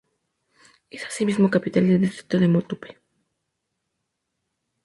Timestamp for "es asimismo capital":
0.89-1.87